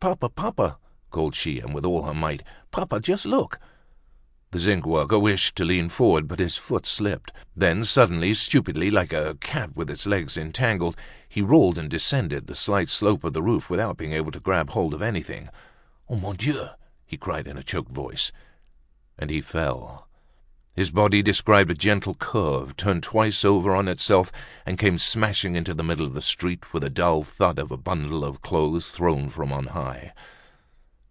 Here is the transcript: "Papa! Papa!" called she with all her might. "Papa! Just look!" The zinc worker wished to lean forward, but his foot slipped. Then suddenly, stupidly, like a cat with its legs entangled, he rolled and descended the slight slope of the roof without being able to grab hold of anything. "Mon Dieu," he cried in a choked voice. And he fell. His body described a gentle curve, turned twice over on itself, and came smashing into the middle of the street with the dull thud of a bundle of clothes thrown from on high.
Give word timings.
"Papa! 0.00 0.30
Papa!" 0.30 0.78
called 1.10 1.34
she 1.36 1.60
with 1.60 1.84
all 1.84 2.04
her 2.04 2.14
might. 2.14 2.42
"Papa! 2.70 3.00
Just 3.00 3.26
look!" 3.26 3.60
The 4.50 4.58
zinc 4.58 4.86
worker 4.86 5.18
wished 5.18 5.56
to 5.56 5.64
lean 5.66 5.90
forward, 5.90 6.26
but 6.26 6.38
his 6.38 6.56
foot 6.56 6.86
slipped. 6.86 7.32
Then 7.54 7.84
suddenly, 7.84 8.32
stupidly, 8.32 8.90
like 8.90 9.12
a 9.12 9.36
cat 9.42 9.76
with 9.76 9.90
its 9.90 10.06
legs 10.06 10.38
entangled, 10.38 10.96
he 11.28 11.42
rolled 11.42 11.76
and 11.76 11.90
descended 11.90 12.46
the 12.46 12.54
slight 12.56 12.88
slope 12.88 13.24
of 13.24 13.34
the 13.34 13.42
roof 13.42 13.68
without 13.68 13.98
being 13.98 14.14
able 14.14 14.32
to 14.32 14.40
grab 14.40 14.70
hold 14.70 14.94
of 14.94 15.02
anything. 15.02 15.50
"Mon 16.08 16.34
Dieu," 16.34 16.68
he 17.04 17.18
cried 17.18 17.46
in 17.46 17.58
a 17.58 17.62
choked 17.62 17.92
voice. 17.92 18.32
And 19.18 19.28
he 19.28 19.42
fell. 19.42 20.06
His 20.76 20.92
body 20.92 21.20
described 21.20 21.68
a 21.72 21.74
gentle 21.74 22.14
curve, 22.14 22.76
turned 22.76 23.02
twice 23.02 23.44
over 23.44 23.74
on 23.74 23.88
itself, 23.88 24.30
and 24.64 24.78
came 24.78 24.98
smashing 24.98 25.56
into 25.56 25.74
the 25.74 25.82
middle 25.82 26.06
of 26.06 26.14
the 26.14 26.22
street 26.22 26.72
with 26.72 26.84
the 26.84 26.88
dull 26.88 27.24
thud 27.24 27.58
of 27.58 27.72
a 27.72 27.76
bundle 27.76 28.24
of 28.24 28.40
clothes 28.40 28.90
thrown 28.92 29.28
from 29.28 29.52
on 29.52 29.66
high. 29.66 30.14